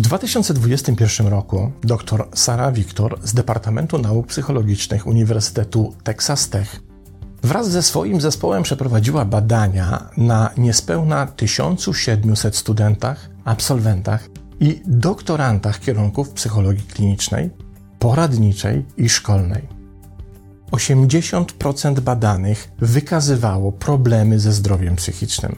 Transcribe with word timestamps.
2021 0.00 1.26
roku 1.26 1.72
dr 1.82 2.28
Sara 2.34 2.72
Wiktor 2.72 3.18
z 3.22 3.34
Departamentu 3.34 3.98
Nauk 3.98 4.26
Psychologicznych 4.26 5.06
Uniwersytetu 5.06 5.94
Texas 6.02 6.48
Tech 6.48 6.80
wraz 7.42 7.70
ze 7.70 7.82
swoim 7.82 8.20
zespołem 8.20 8.62
przeprowadziła 8.62 9.24
badania 9.24 10.10
na 10.16 10.50
niespełna 10.56 11.26
1700 11.26 12.56
studentach, 12.56 13.30
absolwentach 13.44 14.28
i 14.60 14.80
doktorantach 14.86 15.80
kierunków 15.80 16.30
psychologii 16.30 16.86
klinicznej, 16.86 17.50
poradniczej 17.98 18.84
i 18.96 19.08
szkolnej. 19.08 19.73
80% 20.72 22.00
badanych 22.00 22.70
wykazywało 22.78 23.72
problemy 23.72 24.40
ze 24.40 24.52
zdrowiem 24.52 24.96
psychicznym, 24.96 25.56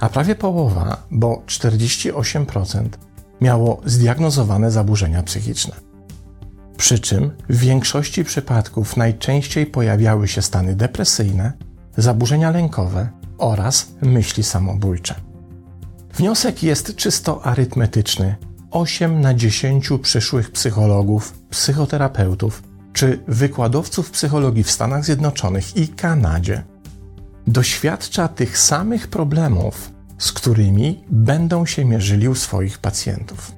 a 0.00 0.08
prawie 0.08 0.34
połowa, 0.34 1.02
bo 1.10 1.42
48%, 1.46 2.88
miało 3.40 3.80
zdiagnozowane 3.84 4.70
zaburzenia 4.70 5.22
psychiczne. 5.22 5.74
Przy 6.76 6.98
czym 6.98 7.30
w 7.48 7.58
większości 7.58 8.24
przypadków 8.24 8.96
najczęściej 8.96 9.66
pojawiały 9.66 10.28
się 10.28 10.42
stany 10.42 10.74
depresyjne, 10.76 11.52
zaburzenia 11.96 12.50
lękowe 12.50 13.08
oraz 13.38 13.88
myśli 14.02 14.42
samobójcze. 14.42 15.14
Wniosek 16.14 16.62
jest 16.62 16.96
czysto 16.96 17.46
arytmetyczny. 17.46 18.36
8 18.70 19.20
na 19.20 19.34
10 19.34 19.88
przyszłych 20.02 20.52
psychologów, 20.52 21.38
psychoterapeutów 21.50 22.62
czy 22.92 23.24
wykładowców 23.28 24.10
psychologii 24.10 24.64
w 24.64 24.70
Stanach 24.70 25.04
Zjednoczonych 25.04 25.76
i 25.76 25.88
Kanadzie 25.88 26.64
doświadcza 27.46 28.28
tych 28.28 28.58
samych 28.58 29.08
problemów, 29.08 29.92
z 30.18 30.32
którymi 30.32 31.04
będą 31.10 31.66
się 31.66 31.84
mierzyli 31.84 32.28
u 32.28 32.34
swoich 32.34 32.78
pacjentów. 32.78 33.52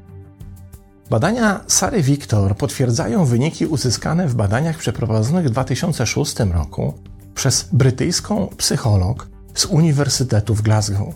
Badania 1.10 1.60
Sary 1.66 2.02
Wiktor 2.02 2.56
potwierdzają 2.56 3.24
wyniki 3.24 3.66
uzyskane 3.66 4.28
w 4.28 4.34
badaniach 4.34 4.78
przeprowadzonych 4.78 5.46
w 5.46 5.50
2006 5.50 6.38
roku 6.38 6.94
przez 7.34 7.68
brytyjską 7.72 8.48
psycholog 8.56 9.28
z 9.54 9.64
Uniwersytetu 9.64 10.54
w 10.54 10.62
Glasgow. 10.62 11.14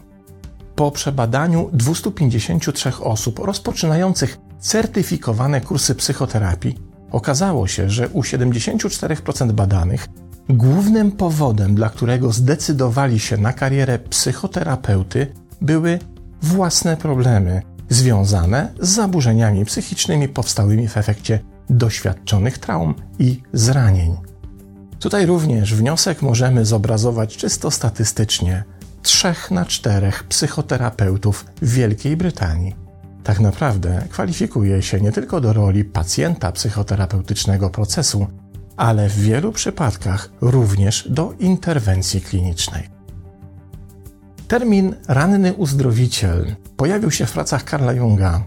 Po 0.77 0.91
przebadaniu 0.91 1.71
253 1.73 2.93
osób 3.01 3.39
rozpoczynających 3.39 4.39
certyfikowane 4.59 5.61
kursy 5.61 5.95
psychoterapii, 5.95 6.79
okazało 7.15 7.67
się, 7.67 7.91
że 7.91 8.09
u 8.09 8.23
74% 8.23 9.53
badanych 9.53 10.09
głównym 10.49 11.13
powodem, 11.13 11.75
dla 11.75 11.89
którego 11.89 12.33
zdecydowali 12.33 13.21
się 13.21 13.37
na 13.37 13.53
karierę 13.53 13.99
psychoterapeuty, 13.99 15.27
były 15.61 15.99
własne 16.43 16.97
problemy 16.97 17.63
związane 17.89 18.73
z 18.81 18.89
zaburzeniami 18.89 19.65
psychicznymi 19.65 20.29
powstałymi 20.29 20.89
w 20.89 20.97
efekcie 20.97 21.39
doświadczonych 21.71 22.59
traum 22.59 22.95
i 23.19 23.43
zranień. 23.53 24.17
Tutaj 24.99 25.27
również 25.27 25.75
wniosek 25.75 26.23
możemy 26.23 26.65
zobrazować 26.65 27.37
czysto 27.37 27.71
statystycznie. 27.71 28.65
Trzech 29.03 29.51
na 29.51 29.65
czterech 29.65 30.25
psychoterapeutów 30.25 31.47
w 31.63 31.73
Wielkiej 31.73 32.17
Brytanii 32.17 32.84
tak 33.25 33.41
naprawdę 33.41 34.05
kwalifikuje 34.11 34.83
się 34.83 35.01
nie 35.01 35.13
tylko 35.13 35.41
do 35.41 35.53
roli 35.53 35.85
pacjenta 35.85 36.53
psychoterapeutycznego 36.53 37.71
procesu, 37.71 38.27
ale 38.77 39.09
w 39.09 39.21
wielu 39.21 39.53
przypadkach 39.53 40.31
również 40.41 41.09
do 41.11 41.33
interwencji 41.39 42.21
klinicznej. 42.21 42.89
Termin 44.49 44.95
ranny 45.09 45.55
uzdrowiciel 45.55 46.57
pojawił 46.77 47.11
się 47.11 47.27
w 47.27 47.33
pracach 47.33 47.65
Karla 47.65 47.93
Junga, 47.93 48.43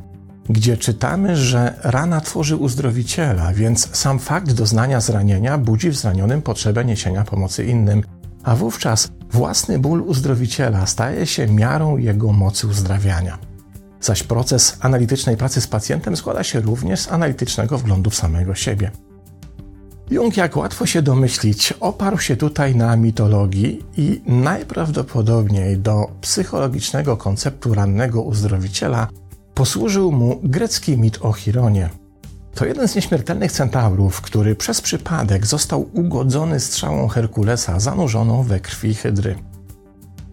gdzie 0.50 0.78
czytamy, 0.78 1.38
że 1.38 1.74
rana 1.84 2.22
tworzy 2.22 2.56
uzdrowiciela, 2.56 3.54
więc 3.54 3.98
sam 3.98 4.20
fakt 4.20 4.52
doznania 4.52 5.00
zranienia 5.00 5.58
budzi 5.58 5.90
w 5.90 5.98
zranionym 5.98 6.42
potrzebę 6.42 6.86
niesienia 6.86 7.24
pomocy 7.24 7.66
innym, 7.66 8.04
a 8.44 8.56
wówczas 8.56 9.12
własny 9.32 9.80
ból 9.80 10.02
uzdrowiciela 10.02 10.86
staje 10.86 11.26
się 11.26 11.48
miarą 11.48 11.98
jego 11.98 12.34
mocy 12.34 12.68
uzdrawiania. 12.68 13.38
Zaś 14.02 14.24
proces 14.24 14.78
analitycznej 14.80 15.38
pracy 15.38 15.62
z 15.62 15.68
pacjentem 15.68 16.18
składa 16.18 16.44
się 16.44 16.62
również 16.62 17.02
z 17.02 17.12
analitycznego 17.12 17.78
wglądu 17.78 18.10
w 18.10 18.16
samego 18.16 18.56
siebie. 18.56 18.92
Jung, 20.10 20.38
jak 20.38 20.58
łatwo 20.58 20.86
się 20.86 21.02
domyślić, 21.02 21.74
oparł 21.80 22.18
się 22.18 22.38
tutaj 22.38 22.76
na 22.76 22.96
mitologii 22.96 23.86
i 23.98 24.22
najprawdopodobniej 24.26 25.78
do 25.78 26.12
psychologicznego 26.22 27.18
konceptu 27.18 27.74
rannego 27.74 28.22
uzdrowiciela 28.22 29.08
posłużył 29.54 30.12
mu 30.12 30.40
grecki 30.44 30.98
mit 30.98 31.20
o 31.22 31.34
Chironie. 31.34 31.90
To 32.56 32.66
jeden 32.66 32.88
z 32.88 32.96
nieśmiertelnych 32.96 33.52
centaurów, 33.52 34.22
który 34.22 34.56
przez 34.56 34.82
przypadek 34.82 35.46
został 35.46 35.90
ugodzony 35.94 36.60
strzałą 36.60 37.08
Herkulesa 37.08 37.80
zanurzoną 37.80 38.44
we 38.44 38.60
krwi 38.60 38.96
Hydry. 38.96 39.36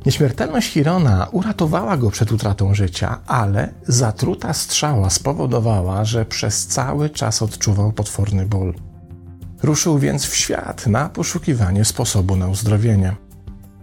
Nieśmiertelność 0.06 0.72
Chirona 0.72 1.26
uratowała 1.32 1.96
go 1.96 2.10
przed 2.10 2.32
utratą 2.32 2.74
życia, 2.74 3.20
ale 3.26 3.72
zatruta 3.88 4.52
strzała 4.52 5.10
spowodowała, 5.10 6.04
że 6.04 6.24
przez 6.24 6.66
cały 6.66 7.10
czas 7.10 7.42
odczuwał 7.42 7.92
potworny 7.92 8.46
ból. 8.46 8.74
Ruszył 9.62 9.98
więc 9.98 10.26
w 10.26 10.36
świat 10.36 10.86
na 10.86 11.08
poszukiwanie 11.08 11.84
sposobu 11.84 12.36
na 12.36 12.48
uzdrowienie. 12.48 13.16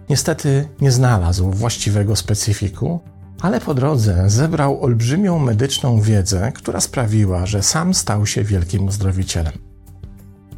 Niestety 0.08 0.68
nie 0.80 0.92
znalazł 0.92 1.50
właściwego 1.50 2.16
specyfiku, 2.16 3.00
ale 3.40 3.60
po 3.60 3.74
drodze 3.74 4.30
zebrał 4.30 4.82
olbrzymią 4.82 5.38
medyczną 5.38 6.00
wiedzę, 6.00 6.52
która 6.54 6.80
sprawiła, 6.80 7.46
że 7.46 7.62
sam 7.62 7.94
stał 7.94 8.26
się 8.26 8.44
wielkim 8.44 8.86
uzdrowicielem. 8.86 9.71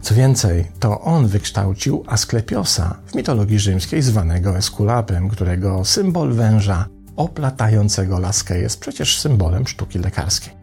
Co 0.04 0.14
więcej, 0.14 0.66
to 0.80 1.00
on 1.00 1.26
wykształcił 1.26 2.04
Asklepiosa 2.06 2.96
w 3.06 3.14
mitologii 3.14 3.58
rzymskiej 3.58 4.02
zwanego 4.02 4.56
Eskulapem, 4.56 5.28
którego 5.28 5.84
symbol 5.84 6.32
węża 6.32 6.86
oplatającego 7.16 8.18
laskę 8.18 8.58
jest 8.58 8.80
przecież 8.80 9.20
symbolem 9.20 9.66
sztuki 9.66 9.98
lekarskiej. 9.98 10.54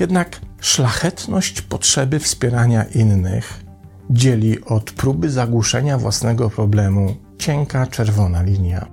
Jednak 0.00 0.40
szlachetność 0.60 1.62
potrzeby 1.62 2.18
wspierania 2.18 2.84
innych 2.84 3.64
dzieli 4.10 4.64
od 4.64 4.90
próby 4.90 5.30
zagłuszenia 5.30 5.98
własnego 5.98 6.50
problemu 6.50 7.16
cienka 7.38 7.86
czerwona 7.86 8.42
linia. 8.42 8.86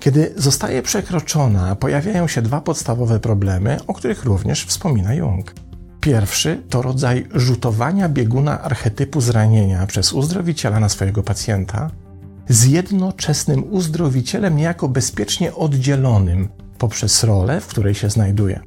Kiedy 0.00 0.34
zostaje 0.36 0.82
przekroczona, 0.82 1.76
pojawiają 1.76 2.28
się 2.28 2.42
dwa 2.42 2.60
podstawowe 2.60 3.20
problemy, 3.20 3.78
o 3.86 3.94
których 3.94 4.24
również 4.24 4.64
wspomina 4.64 5.14
Jung. 5.14 5.65
Pierwszy 6.06 6.62
to 6.70 6.82
rodzaj 6.82 7.26
rzutowania 7.34 8.08
bieguna 8.08 8.62
archetypu 8.62 9.20
zranienia 9.20 9.86
przez 9.86 10.12
uzdrowiciela 10.12 10.80
na 10.80 10.88
swojego 10.88 11.22
pacjenta 11.22 11.90
z 12.48 12.64
jednoczesnym 12.64 13.64
uzdrowicielem 13.72 14.56
niejako 14.56 14.88
bezpiecznie 14.88 15.54
oddzielonym 15.54 16.48
poprzez 16.78 17.24
rolę, 17.24 17.60
w 17.60 17.66
której 17.66 17.94
się 17.94 18.10
znajduje. 18.10 18.60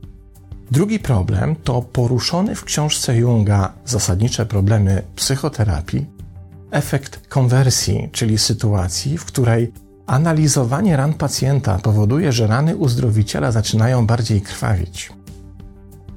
Drugi 0.72 1.00
problem 1.00 1.56
to 1.56 1.82
poruszony 1.82 2.56
w 2.56 2.64
książce 2.64 3.18
Junga 3.18 3.74
zasadnicze 3.86 4.46
problemy 4.46 5.04
psychoterapii, 5.16 6.06
efekt 6.72 7.28
konwersji, 7.28 8.10
czyli 8.12 8.38
sytuacji, 8.38 9.18
w 9.18 9.26
której 9.26 9.74
analizowanie 10.08 10.98
ran 10.98 11.14
pacjenta 11.14 11.78
powoduje, 11.78 12.32
że 12.32 12.48
rany 12.48 12.76
uzdrowiciela 12.76 13.52
zaczynają 13.52 14.08
bardziej 14.08 14.42
krwawić. 14.42 15.12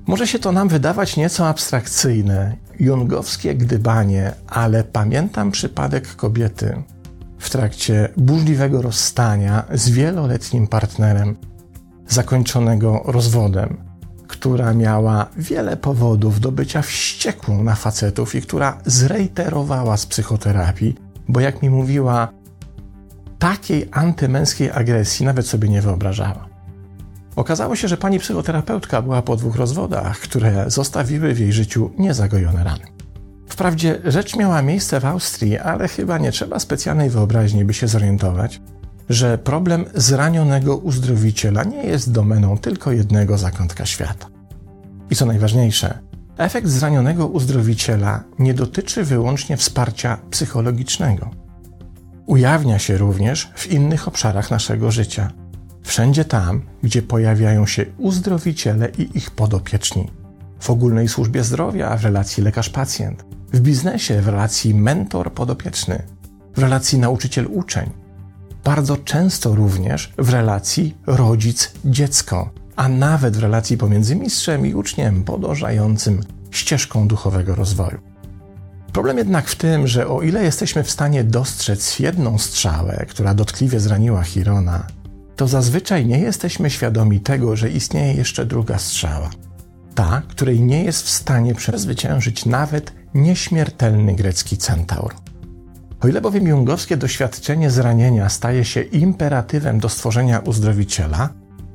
Może 0.07 0.27
się 0.27 0.39
to 0.39 0.53
nam 0.53 0.69
wydawać 0.69 1.17
nieco 1.17 1.49
abstrakcyjne, 1.49 2.57
jungowskie 2.81 3.55
gdybanie, 3.55 4.33
ale 4.47 4.85
pamiętam 4.85 5.51
przypadek 5.51 6.17
kobiety 6.17 6.83
w 7.39 7.51
trakcie 7.51 8.09
burzliwego 8.17 8.83
rozstania 8.83 9.65
z 9.75 9.91
wieloletnim 9.91 10.67
partnerem, 10.67 11.37
zakończonego 12.09 13.03
rozwodem, 13.05 13.77
która 14.29 14.75
miała 14.75 15.27
wiele 15.37 15.77
powodów 15.77 16.41
do 16.41 16.53
bycia 16.53 16.83
wściekłą 16.83 17.65
na 17.65 17.75
facetów 17.75 18.35
i 18.35 18.43
która 18.43 18.79
zreiterowała 18.87 19.97
z 19.97 20.07
psychoterapii, 20.07 20.95
bo 21.29 21.41
jak 21.41 21.63
mi 21.63 21.71
mówiła, 21.71 22.29
takiej 23.39 23.89
antymęskiej 23.93 24.71
agresji 24.71 25.27
nawet 25.27 25.47
sobie 25.47 25.69
nie 25.69 25.83
wyobrażała. 25.83 26.52
Okazało 27.37 27.77
się, 27.77 27.89
że 27.89 27.97
pani 27.97 28.19
psychoterapeutka 28.19 29.03
była 29.03 29.23
po 29.23 29.37
dwóch 29.37 29.57
rozwodach, 29.57 30.19
które 30.19 30.71
zostawiły 30.71 31.35
w 31.35 31.41
jej 31.41 31.53
życiu 31.53 31.91
niezagojone 31.99 32.65
rany. 32.65 32.85
Wprawdzie 33.49 33.99
rzecz 34.05 34.37
miała 34.37 34.63
miejsce 34.63 35.01
w 35.01 35.05
Austrii, 35.05 35.59
ale 35.59 35.89
chyba 35.89 36.19
nie 36.19 36.33
trzeba 36.33 36.59
specjalnej 36.59 37.11
wyobraźni, 37.11 37.65
by 37.65 37.75
się 37.75 37.89
zorientować, 37.89 38.61
że 39.09 39.39
problem 39.39 39.85
zranionego 39.95 40.77
uzdrowiciela 40.77 41.65
nie 41.65 41.83
jest 41.83 42.13
domeną 42.13 42.59
tylko 42.59 42.93
jednego 42.93 43.39
zakątka 43.39 43.87
świata. 43.87 44.27
I 45.11 45.17
co 45.17 45.27
najważniejsze, 45.27 45.99
Efekt 46.37 46.69
zranionego 46.69 47.27
uzdrowiciela 47.27 48.25
nie 48.39 48.55
dotyczy 48.55 49.05
wyłącznie 49.05 49.57
wsparcia 49.57 50.19
psychologicznego. 50.31 51.31
Ujawnia 52.27 52.79
się 52.79 52.99
również 52.99 53.51
w 53.55 53.73
innych 53.73 54.09
obszarach 54.09 54.51
naszego 54.51 54.91
życia. 54.91 55.31
Wszędzie 55.93 56.25
tam, 56.25 56.63
gdzie 56.83 57.03
pojawiają 57.03 57.67
się 57.67 57.87
uzdrowiciele 57.99 58.89
i 58.99 59.19
ich 59.19 59.31
podopieczni. 59.31 60.11
W 60.61 60.71
ogólnej 60.71 61.09
służbie 61.09 61.45
zdrowia, 61.45 61.97
w 61.97 62.05
relacji 62.05 62.43
lekarz-pacjent, 62.43 63.25
w 63.53 63.61
biznesie, 63.61 64.21
w 64.23 64.29
relacji 64.29 64.75
mentor-podopieczny, 64.75 66.03
w 66.57 66.59
relacji 66.59 66.99
nauczyciel-uczeń, 66.99 67.91
bardzo 68.65 68.97
często 68.97 69.55
również 69.55 70.13
w 70.19 70.31
relacji 70.31 70.97
rodzic-dziecko, 71.07 72.51
a 72.77 72.89
nawet 72.89 73.37
w 73.37 73.43
relacji 73.43 73.79
pomiędzy 73.79 74.17
mistrzem 74.17 74.67
i 74.67 74.75
uczniem 74.75 75.25
podążającym 75.25 76.21
ścieżką 76.51 77.09
duchowego 77.09 77.55
rozwoju. 77.55 77.99
Problem 78.93 79.19
jednak 79.19 79.49
w 79.49 79.57
tym, 79.57 79.87
że 79.87 80.09
o 80.09 80.23
ile 80.23 80.45
jesteśmy 80.45 80.83
w 80.83 80.91
stanie 80.91 81.25
dostrzec 81.25 81.99
jedną 81.99 82.39
strzałę, 82.39 83.07
która 83.09 83.35
dotkliwie 83.35 83.81
zraniła 83.81 84.23
Chirona, 84.23 84.87
to 85.37 85.49
zazwyczaj 85.49 86.07
nie 86.07 86.19
jesteśmy 86.19 86.71
świadomi 86.71 87.21
tego, 87.21 87.57
że 87.57 87.71
istnieje 87.71 88.15
jeszcze 88.15 88.47
druga 88.47 88.79
strzała. 88.79 89.31
Ta, 89.95 90.23
której 90.29 90.61
nie 90.61 90.85
jest 90.85 91.03
w 91.03 91.11
stanie 91.11 91.55
przezwyciężyć 91.55 92.47
nawet 92.47 92.93
nieśmiertelny 93.15 94.15
grecki 94.15 94.57
centaur. 94.57 95.15
O 96.01 96.09
ile 96.09 96.21
bowiem 96.21 96.47
jungowskie 96.47 96.97
doświadczenie 96.97 97.71
zranienia 97.71 98.29
staje 98.29 98.65
się 98.65 98.83
imperatywem 98.83 99.81
do 99.81 99.89
stworzenia 99.89 100.39
uzdrowiciela, 100.39 101.29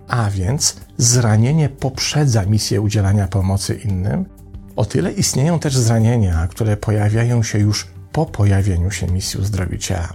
a 0.08 0.30
więc 0.30 0.78
zranienie 0.98 1.70
poprzedza 1.70 2.46
misję 2.46 2.82
udzielania 2.82 3.28
pomocy 3.28 3.76
innym, 3.76 4.26
o 4.76 4.86
tyle 4.86 5.12
istnieją 5.12 5.60
też 5.60 5.78
zranienia, 5.78 6.48
które 6.48 6.78
pojawiają 6.78 7.44
się 7.44 7.60
już 7.60 7.88
po 8.12 8.26
pojawieniu 8.26 8.92
się 8.92 9.08
misji 9.08 9.40
uzdrowiciela. 9.40 10.10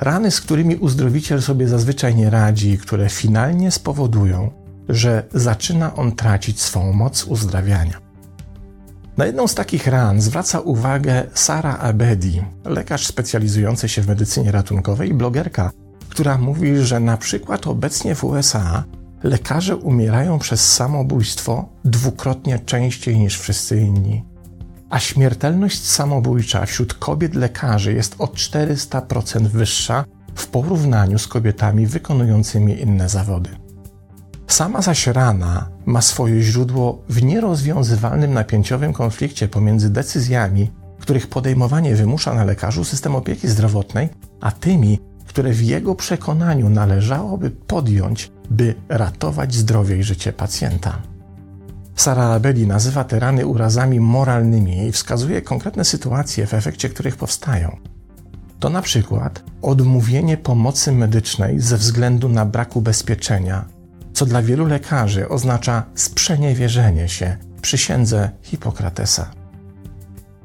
Rany, 0.00 0.30
z 0.30 0.40
którymi 0.40 0.76
uzdrowiciel 0.76 1.42
sobie 1.42 1.68
zazwyczaj 1.68 2.14
nie 2.14 2.30
radzi, 2.30 2.78
które 2.78 3.08
finalnie 3.08 3.70
spowodują, 3.70 4.50
że 4.88 5.26
zaczyna 5.34 5.96
on 5.96 6.12
tracić 6.12 6.60
swą 6.60 6.92
moc 6.92 7.24
uzdrawiania. 7.24 8.00
Na 9.16 9.26
jedną 9.26 9.48
z 9.48 9.54
takich 9.54 9.86
ran 9.86 10.20
zwraca 10.20 10.60
uwagę 10.60 11.24
Sara 11.34 11.78
Abedi, 11.78 12.42
lekarz 12.64 13.06
specjalizujący 13.06 13.88
się 13.88 14.02
w 14.02 14.08
medycynie 14.08 14.52
ratunkowej 14.52 15.10
i 15.10 15.14
blogerka, 15.14 15.70
która 16.08 16.38
mówi, 16.38 16.76
że 16.76 17.00
na 17.00 17.16
przykład 17.16 17.66
obecnie 17.66 18.14
w 18.14 18.24
USA 18.24 18.84
lekarze 19.22 19.76
umierają 19.76 20.38
przez 20.38 20.72
samobójstwo 20.72 21.68
dwukrotnie 21.84 22.58
częściej 22.58 23.18
niż 23.18 23.38
wszyscy 23.38 23.80
inni. 23.80 24.29
A 24.90 24.98
śmiertelność 24.98 25.86
samobójcza 25.86 26.66
wśród 26.66 26.94
kobiet 26.94 27.34
lekarzy 27.34 27.92
jest 27.92 28.14
o 28.18 28.24
400% 28.26 29.46
wyższa 29.46 30.04
w 30.34 30.46
porównaniu 30.46 31.18
z 31.18 31.28
kobietami 31.28 31.86
wykonującymi 31.86 32.80
inne 32.80 33.08
zawody. 33.08 33.50
Sama 34.46 34.82
zaś 34.82 35.06
rana 35.06 35.68
ma 35.86 36.02
swoje 36.02 36.42
źródło 36.42 37.02
w 37.08 37.22
nierozwiązywalnym 37.22 38.32
napięciowym 38.32 38.92
konflikcie 38.92 39.48
pomiędzy 39.48 39.90
decyzjami, 39.90 40.70
których 41.00 41.26
podejmowanie 41.26 41.94
wymusza 41.94 42.34
na 42.34 42.44
lekarzu 42.44 42.84
system 42.84 43.16
opieki 43.16 43.48
zdrowotnej, 43.48 44.08
a 44.40 44.50
tymi, 44.50 44.98
które 45.26 45.52
w 45.52 45.62
jego 45.62 45.94
przekonaniu 45.94 46.70
należałoby 46.70 47.50
podjąć, 47.50 48.30
by 48.50 48.74
ratować 48.88 49.54
zdrowie 49.54 49.96
i 49.96 50.02
życie 50.02 50.32
pacjenta. 50.32 51.02
Sara 52.00 52.24
Abeli 52.24 52.66
nazywa 52.66 53.04
te 53.04 53.18
rany 53.18 53.46
urazami 53.46 54.00
moralnymi 54.00 54.86
i 54.86 54.92
wskazuje 54.92 55.42
konkretne 55.42 55.84
sytuacje, 55.84 56.46
w 56.46 56.54
efekcie 56.54 56.88
których 56.88 57.16
powstają. 57.16 57.76
To 58.60 58.70
na 58.70 58.82
przykład 58.82 59.42
odmówienie 59.62 60.36
pomocy 60.36 60.92
medycznej 60.92 61.60
ze 61.60 61.76
względu 61.76 62.28
na 62.28 62.46
brak 62.46 62.76
ubezpieczenia 62.76 63.64
co 64.20 64.26
dla 64.26 64.42
wielu 64.42 64.66
lekarzy 64.66 65.28
oznacza 65.28 65.82
sprzeniewierzenie 65.94 67.08
się 67.08 67.36
przysiędze 67.62 68.30
Hipokratesa. 68.42 69.30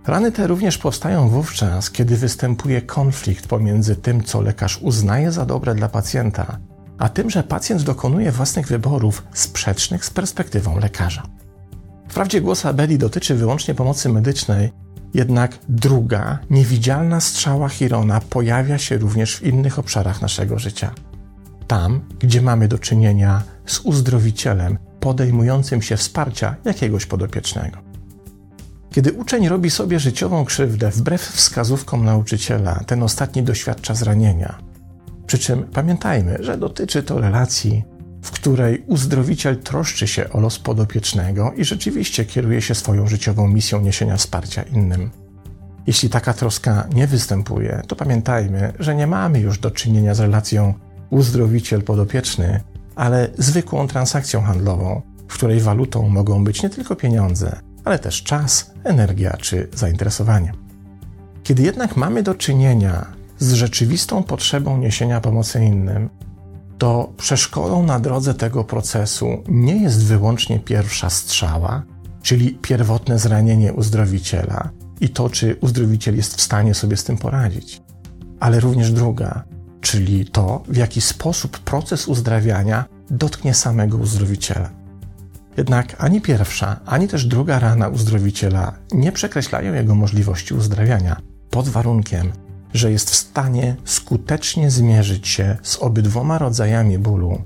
Rany 0.08 0.32
te 0.32 0.48
również 0.48 0.78
powstają 0.78 1.30
wówczas, 1.30 1.92
kiedy 1.92 2.18
występuje 2.18 2.82
konflikt 2.82 3.48
pomiędzy 3.48 3.96
tym, 3.96 4.24
co 4.24 4.42
lekarz 4.42 4.78
uznaje 4.82 5.32
za 5.32 5.46
dobre 5.46 5.76
dla 5.76 5.90
pacjenta, 5.90 6.58
a 6.98 7.10
tym, 7.10 7.30
że 7.30 7.44
pacjent 7.44 7.84
dokonuje 7.84 8.32
własnych 8.32 8.68
wyborów 8.68 9.24
sprzecznych 9.34 10.06
z 10.06 10.10
perspektywą 10.10 10.80
lekarza. 10.80 11.24
Wprawdzie 12.08 12.42
głos 12.42 12.66
Abeli 12.66 12.98
dotyczy 12.98 13.36
wyłącznie 13.36 13.76
pomocy 13.76 14.10
medycznej, 14.10 14.72
jednak 15.14 15.58
druga, 15.70 16.40
niewidzialna 16.50 17.20
strzała 17.20 17.70
Chirona 17.70 18.22
pojawia 18.22 18.78
się 18.78 18.98
również 18.98 19.36
w 19.36 19.44
innych 19.44 19.80
obszarach 19.80 20.22
naszego 20.22 20.60
życia 20.60 20.92
tam, 21.68 22.02
gdzie 22.20 22.42
mamy 22.42 22.68
do 22.68 22.80
czynienia 22.80 23.44
z 23.66 23.80
uzdrowicielem 23.80 24.78
podejmującym 25.00 25.82
się 25.82 25.98
wsparcia 25.98 26.56
jakiegoś 26.66 27.06
podopiecznego. 27.06 27.78
Kiedy 28.92 29.14
uczeń 29.14 29.50
robi 29.50 29.70
sobie 29.70 30.00
życiową 30.00 30.46
krzywdę 30.46 30.92
wbrew 30.92 31.22
wskazówkom 31.22 32.06
nauczyciela, 32.06 32.84
ten 32.88 33.04
ostatni 33.04 33.44
doświadcza 33.44 33.96
zranienia. 33.96 34.58
Przy 35.28 35.40
czym 35.40 35.64
pamiętajmy, 35.64 36.38
że 36.40 36.58
dotyczy 36.58 37.04
to 37.04 37.20
relacji, 37.20 37.84
w 38.26 38.32
której 38.32 38.84
uzdrowiciel 38.88 39.58
troszczy 39.58 40.08
się 40.08 40.30
o 40.30 40.40
los 40.40 40.60
podopiecznego 40.60 41.54
i 41.58 41.66
rzeczywiście 41.66 42.26
kieruje 42.26 42.62
się 42.62 42.76
swoją 42.76 43.08
życiową 43.08 43.48
misją 43.48 43.82
niesienia 43.82 44.18
wsparcia 44.18 44.64
innym. 44.64 45.12
Jeśli 45.88 46.10
taka 46.10 46.34
troska 46.34 46.88
nie 46.94 47.08
występuje, 47.08 47.82
to 47.88 47.96
pamiętajmy, 47.96 48.74
że 48.80 48.96
nie 48.96 49.08
mamy 49.08 49.40
już 49.40 49.60
do 49.60 49.72
czynienia 49.72 50.16
z 50.16 50.20
relacją 50.20 50.74
uzdrowiciel 51.10 51.82
podopieczny, 51.84 52.62
ale 52.96 53.28
zwykłą 53.38 53.88
transakcją 53.88 54.42
handlową, 54.42 55.02
w 55.28 55.34
której 55.34 55.60
walutą 55.60 56.10
mogą 56.10 56.44
być 56.44 56.64
nie 56.64 56.70
tylko 56.70 56.96
pieniądze, 56.96 57.60
ale 57.84 58.00
też 58.00 58.24
czas, 58.24 58.72
energia 58.84 59.38
czy 59.38 59.68
zainteresowanie. 59.74 60.52
Kiedy 61.44 61.64
jednak 61.64 61.98
mamy 61.98 62.24
do 62.24 62.36
czynienia 62.36 63.06
z 63.40 63.54
rzeczywistą 63.54 64.24
potrzebą 64.24 64.78
niesienia 64.78 65.22
pomocy 65.22 65.66
innym, 65.66 66.10
to 66.78 67.14
przeszkodą 67.18 67.84
na 67.84 68.00
drodze 68.00 68.34
tego 68.34 68.64
procesu 68.64 69.44
nie 69.48 69.84
jest 69.84 70.06
wyłącznie 70.06 70.60
pierwsza 70.60 71.10
strzała, 71.10 71.84
czyli 72.22 72.58
pierwotne 72.62 73.20
zranienie 73.20 73.74
uzdrowiciela 73.74 74.70
i 75.02 75.10
to, 75.10 75.30
czy 75.30 75.58
uzdrowiciel 75.62 76.16
jest 76.16 76.36
w 76.38 76.42
stanie 76.42 76.74
sobie 76.74 76.98
z 76.98 77.04
tym 77.04 77.18
poradzić, 77.18 77.82
ale 78.40 78.60
również 78.60 78.92
druga, 78.92 79.44
czyli 79.82 80.26
to, 80.26 80.64
w 80.68 80.78
jaki 80.78 81.02
sposób 81.02 81.60
proces 81.60 82.08
uzdrawiania 82.08 82.86
dotknie 83.10 83.54
samego 83.54 83.98
uzdrowiciela. 83.98 84.70
Jednak 85.58 85.96
ani 85.98 86.22
pierwsza, 86.22 86.80
ani 86.86 87.08
też 87.08 87.26
druga 87.26 87.60
rana 87.60 87.88
uzdrowiciela 87.88 88.74
nie 88.92 89.12
przekreślają 89.12 89.74
jego 89.74 89.96
możliwości 89.96 90.54
uzdrawiania, 90.54 91.22
pod 91.50 91.70
warunkiem, 91.70 92.32
że 92.76 92.92
jest 92.92 93.10
w 93.10 93.16
stanie 93.16 93.76
skutecznie 93.86 94.72
zmierzyć 94.72 95.28
się 95.28 95.58
z 95.64 95.78
obydwoma 95.78 96.38
rodzajami 96.38 97.00
bólu 97.00 97.42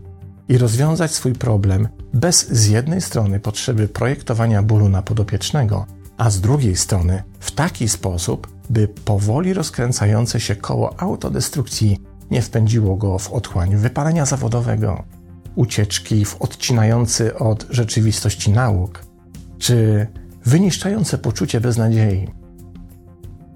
i 0.47 0.57
rozwiązać 0.57 1.11
swój 1.11 1.33
problem 1.33 1.87
bez 2.13 2.51
z 2.51 2.67
jednej 2.67 3.01
strony 3.01 3.39
potrzeby 3.39 3.87
projektowania 3.87 4.63
bólu 4.63 4.89
na 4.89 5.01
podopiecznego, 5.01 5.85
a 6.17 6.29
z 6.29 6.41
drugiej 6.41 6.75
strony 6.75 7.23
w 7.39 7.51
taki 7.51 7.89
sposób, 7.89 8.47
by 8.69 8.87
powoli 8.87 9.53
rozkręcające 9.53 10.39
się 10.39 10.55
koło 10.55 11.01
autodestrukcji 11.01 11.99
nie 12.31 12.41
wpędziło 12.41 12.95
go 12.95 13.19
w 13.19 13.31
otchłań 13.31 13.75
wypalenia 13.75 14.25
zawodowego, 14.25 15.03
ucieczki 15.55 16.25
w 16.25 16.41
odcinający 16.41 17.37
od 17.37 17.67
rzeczywistości 17.69 18.51
nauk, 18.51 19.05
czy 19.57 20.07
wyniszczające 20.45 21.17
poczucie 21.17 21.61
beznadziei. 21.61 22.38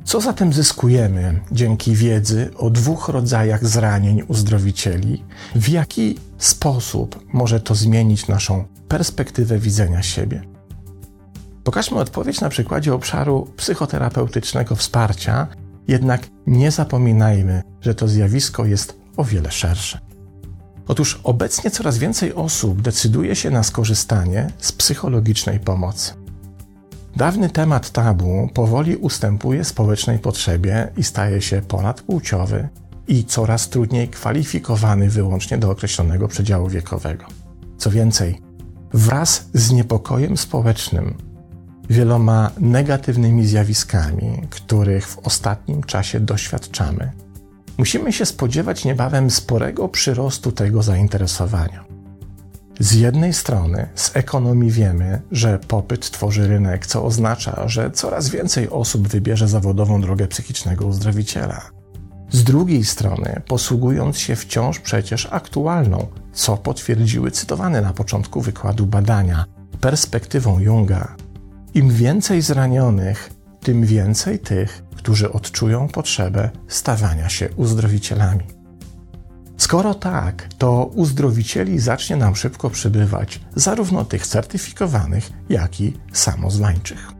Co 0.04 0.22
zatem 0.22 0.54
zyskujemy 0.54 1.42
dzięki 1.52 1.96
wiedzy 1.96 2.50
o 2.58 2.70
dwóch 2.70 3.10
rodzajach 3.10 3.68
zranień 3.68 4.22
uzdrowicieli? 4.28 5.24
W 5.56 5.70
jaki 5.70 6.20
sposób 6.38 7.26
może 7.34 7.60
to 7.60 7.76
zmienić 7.76 8.28
naszą 8.28 8.66
perspektywę 8.88 9.60
widzenia 9.60 10.04
siebie? 10.04 10.42
Pokażmy 11.64 11.98
odpowiedź 12.00 12.42
na 12.42 12.50
przykładzie 12.50 12.94
obszaru 12.94 13.48
psychoterapeutycznego 13.58 14.76
wsparcia 14.76 15.48
jednak 15.88 16.28
nie 16.48 16.72
zapominajmy, 16.72 17.62
że 17.82 17.96
to 17.96 18.08
zjawisko 18.08 18.66
jest 18.66 18.98
o 19.18 19.24
wiele 19.24 19.52
szersze. 19.52 20.00
Otóż 20.88 21.20
obecnie 21.24 21.72
coraz 21.72 21.98
więcej 21.98 22.34
osób 22.34 22.82
decyduje 22.82 23.36
się 23.36 23.52
na 23.52 23.64
skorzystanie 23.64 24.48
z 24.58 24.72
psychologicznej 24.72 25.60
pomocy. 25.60 26.23
Dawny 27.16 27.50
temat 27.50 27.92
tabu 27.92 28.50
powoli 28.54 28.96
ustępuje 28.96 29.64
społecznej 29.64 30.20
potrzebie 30.20 30.88
i 30.98 31.04
staje 31.04 31.42
się 31.42 31.62
ponadpłciowy 31.62 32.70
i 33.08 33.26
coraz 33.26 33.70
trudniej 33.70 34.08
kwalifikowany 34.08 35.10
wyłącznie 35.10 35.58
do 35.58 35.72
określonego 35.72 36.28
przedziału 36.28 36.70
wiekowego. 36.70 37.26
Co 37.78 37.92
więcej, 37.92 38.42
wraz 38.94 39.50
z 39.54 39.72
niepokojem 39.72 40.38
społecznym 40.38 41.18
wieloma 41.90 42.52
negatywnymi 42.60 43.48
zjawiskami, 43.48 44.42
których 44.50 45.08
w 45.08 45.20
ostatnim 45.20 45.84
czasie 45.84 46.20
doświadczamy, 46.20 47.12
musimy 47.78 48.14
się 48.14 48.26
spodziewać 48.26 48.86
niebawem 48.86 49.32
sporego 49.32 49.90
przyrostu 49.90 50.52
tego 50.52 50.84
zainteresowania. 50.84 51.93
Z 52.84 52.94
jednej 52.94 53.34
strony, 53.34 53.88
z 53.96 54.16
ekonomii 54.16 54.72
wiemy, 54.72 55.22
że 55.32 55.60
popyt 55.68 56.12
tworzy 56.12 56.48
rynek, 56.48 56.86
co 56.86 57.06
oznacza, 57.06 57.68
że 57.68 57.92
coraz 57.92 58.30
więcej 58.30 58.70
osób 58.70 59.08
wybierze 59.08 59.48
zawodową 59.48 60.02
drogę 60.02 60.28
psychicznego 60.28 60.86
uzdrowiciela. 60.86 61.62
Z 62.32 62.44
drugiej 62.44 62.86
strony, 62.86 63.42
posługując 63.48 64.18
się 64.18 64.36
wciąż 64.36 64.80
przecież 64.80 65.28
aktualną, 65.32 66.08
co 66.34 66.58
potwierdziły 66.58 67.32
cytowane 67.32 67.82
na 67.82 67.94
początku 67.94 68.42
wykładu 68.42 68.86
badania, 68.86 69.46
perspektywą 69.82 70.60
Junga, 70.60 71.16
im 71.74 71.90
więcej 71.90 72.42
zranionych, 72.42 73.30
tym 73.60 73.86
więcej 73.86 74.40
tych, 74.40 74.84
którzy 74.96 75.32
odczują 75.32 75.88
potrzebę 75.88 76.50
stawania 76.68 77.30
się 77.30 77.50
uzdrowicielami. 77.56 78.63
Skoro 79.74 79.94
tak, 79.94 80.50
to 80.58 80.86
uzdrowicieli 80.86 81.80
zacznie 81.80 82.16
nam 82.16 82.36
szybko 82.36 82.70
przybywać, 82.70 83.40
zarówno 83.56 84.06
tych 84.06 84.28
certyfikowanych, 84.28 85.32
jak 85.50 85.82
i 85.82 85.94
samozwańczych. 86.12 87.12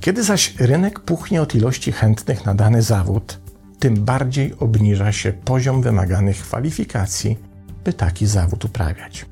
Kiedy 0.00 0.22
zaś 0.22 0.54
rynek 0.58 1.00
puchnie 1.00 1.42
od 1.42 1.54
ilości 1.54 1.92
chętnych 1.92 2.44
na 2.44 2.54
dany 2.54 2.82
zawód, 2.82 3.40
tym 3.78 3.94
bardziej 3.94 4.54
obniża 4.58 5.12
się 5.12 5.32
poziom 5.32 5.82
wymaganych 5.82 6.36
kwalifikacji, 6.36 7.38
by 7.84 7.92
taki 7.92 8.26
zawód 8.26 8.64
uprawiać. 8.64 9.26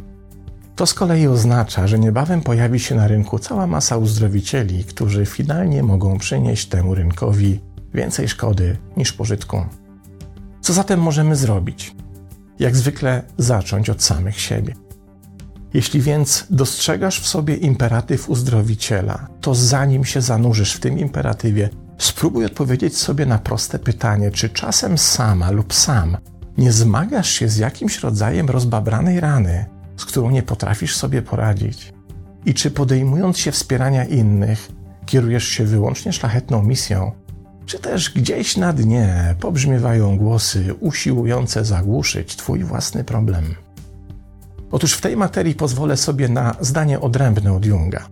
To 0.77 0.87
z 0.87 0.95
kolei 0.95 1.27
oznacza, 1.27 1.87
że 1.87 1.99
niebawem 1.99 2.41
pojawi 2.41 2.81
się 2.81 2.95
na 2.95 3.09
rynku 3.09 3.39
cała 3.39 3.67
masa 3.67 3.97
uzdrowicieli, 3.97 4.85
którzy 4.85 5.27
finalnie 5.27 5.83
mogą 5.83 6.19
przynieść 6.19 6.67
temu 6.67 6.95
rynkowi 6.95 7.61
więcej 7.95 8.29
szkody 8.29 8.77
niż 8.97 9.13
pożytku. 9.13 9.65
Co 10.61 10.73
zatem 10.73 11.01
możemy 11.01 11.37
zrobić? 11.37 11.95
Jak 12.59 12.77
zwykle 12.77 13.23
zacząć 13.39 13.91
od 13.91 14.03
samych 14.03 14.41
siebie. 14.41 14.75
Jeśli 15.75 16.01
więc 16.01 16.47
dostrzegasz 16.51 17.21
w 17.21 17.27
sobie 17.27 17.57
imperatyw 17.57 18.31
uzdrowiciela, 18.31 19.29
to 19.41 19.55
zanim 19.55 20.05
się 20.05 20.21
zanurzysz 20.21 20.75
w 20.75 20.81
tym 20.81 20.99
imperatywie, 20.99 21.71
spróbuj 21.99 22.45
odpowiedzieć 22.45 22.97
sobie 22.97 23.27
na 23.27 23.39
proste 23.39 23.79
pytanie, 23.79 24.31
czy 24.31 24.49
czasem 24.49 24.99
sama 24.99 25.51
lub 25.51 25.75
sam 25.75 26.17
nie 26.59 26.73
zmagasz 26.73 27.31
się 27.31 27.49
z 27.49 27.57
jakimś 27.57 28.01
rodzajem 28.01 28.51
rozbabranej 28.51 29.21
rany, 29.21 29.67
z 29.97 30.05
którą 30.05 30.31
nie 30.31 30.43
potrafisz 30.43 30.97
sobie 30.97 31.23
poradzić? 31.23 31.93
I 32.45 32.55
czy 32.55 32.71
podejmując 32.71 33.39
się 33.39 33.53
wspierania 33.53 34.05
innych, 34.05 34.69
kierujesz 35.07 35.45
się 35.45 35.65
wyłącznie 35.65 36.13
szlachetną 36.13 36.63
misją, 36.63 37.13
czy 37.67 37.79
też 37.79 38.11
gdzieś 38.11 38.57
na 38.57 38.73
dnie 38.73 39.35
pobrzmiewają 39.41 40.17
głosy 40.17 40.75
usiłujące 40.81 41.65
zagłuszyć 41.65 42.37
Twój 42.37 42.65
własny 42.65 43.05
problem? 43.05 43.55
Otóż 44.71 44.93
w 44.93 45.01
tej 45.01 45.17
materii 45.17 45.55
pozwolę 45.55 45.97
sobie 45.97 46.29
na 46.29 46.55
zdanie 46.61 47.01
odrębne 47.01 47.53
od 47.53 47.65
Junga. 47.65 48.09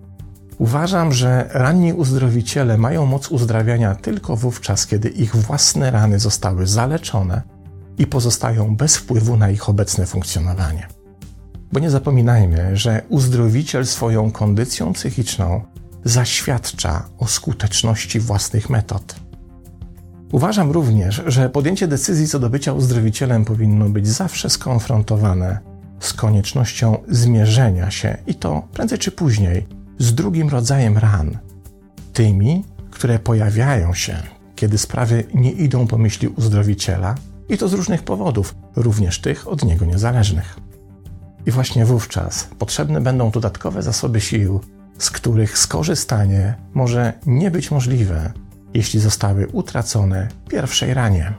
Uważam, 0.59 1.13
że 1.13 1.49
ranni 1.53 1.93
uzdrowiciele 1.93 2.79
mają 2.79 3.07
moc 3.07 3.29
uzdrawiania 3.29 3.95
tylko 3.95 4.37
wówczas, 4.37 4.87
kiedy 4.87 5.09
ich 5.09 5.37
własne 5.37 5.91
rany 5.91 6.19
zostały 6.19 6.67
zaleczone 6.67 7.43
i 7.99 8.07
pozostają 8.07 8.77
bez 8.77 8.97
wpływu 8.97 9.37
na 9.37 9.51
ich 9.51 9.69
obecne 9.69 10.07
funkcjonowanie. 10.07 10.89
Bo 11.73 11.81
nie 11.81 11.91
zapominajmy, 11.91 12.77
że 12.77 13.03
uzdrowiciel 13.09 13.87
swoją 13.87 14.31
kondycją 14.31 14.93
psychiczną 14.93 15.63
zaświadcza 16.05 17.09
o 17.19 17.27
skuteczności 17.27 18.21
własnych 18.21 18.71
metod. 18.71 19.30
Uważam 20.33 20.71
również, 20.71 21.23
że 21.27 21.51
podjęcie 21.51 21.89
decyzji 21.89 22.29
co 22.29 22.39
do 22.39 22.51
bycia 22.51 22.73
uzdrowicielem 22.73 23.45
powinno 23.45 23.89
być 23.89 24.09
zawsze 24.09 24.51
skonfrontowane 24.51 25.59
z 26.01 26.13
koniecznością 26.13 26.97
zmierzenia 27.09 27.91
się 27.91 28.17
i 28.27 28.35
to 28.35 28.63
prędzej 28.73 28.99
czy 28.99 29.11
później 29.11 29.67
z 29.99 30.15
drugim 30.15 30.49
rodzajem 30.49 30.99
ran, 30.99 31.39
tymi, 32.13 32.65
które 32.91 33.19
pojawiają 33.19 33.95
się, 33.95 34.17
kiedy 34.57 34.79
sprawy 34.79 35.25
nie 35.35 35.53
idą 35.53 35.87
po 35.87 35.99
myśli 35.99 36.29
uzdrowiciela 36.29 37.15
i 37.49 37.59
to 37.59 37.69
z 37.69 37.73
różnych 37.73 38.03
powodów, 38.03 38.55
również 38.77 39.21
tych 39.21 39.49
od 39.49 39.65
niego 39.65 39.85
niezależnych. 39.85 40.57
I 41.47 41.51
właśnie 41.51 41.85
wówczas 41.85 42.49
potrzebne 42.59 43.01
będą 43.01 43.31
dodatkowe 43.31 43.83
zasoby 43.83 44.21
sił, 44.21 44.61
z 44.99 45.11
których 45.11 45.59
skorzystanie 45.59 46.55
może 46.75 47.13
nie 47.27 47.51
być 47.51 47.71
możliwe, 47.71 48.33
jeśli 48.75 49.01
zostały 49.01 49.47
utracone 49.47 50.29
pierwszej 50.49 50.95
ranie. 50.95 51.35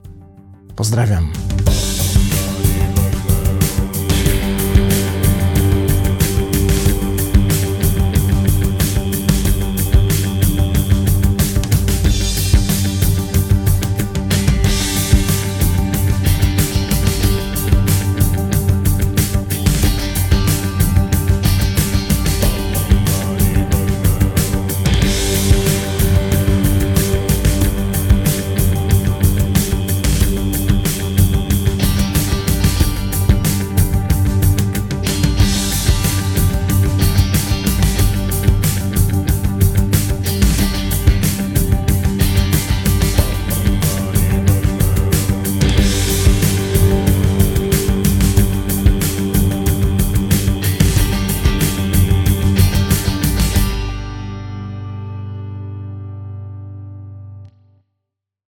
Pozdrawiam. 0.76 1.32